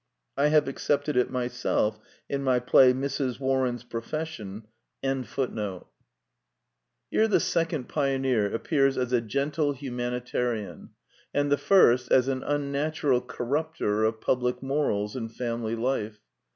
[0.35, 3.39] I have accepted it myself in my play Mrs.
[3.39, 4.63] Warren's Profession.
[5.03, 5.83] (1912).
[5.83, 5.87] The Two
[7.11, 10.89] Pioneers 3 Here the second pioneer appears as a gentle humanitarian,
[11.35, 16.19] and the first as an unnatural cor rupter of public morals and family life.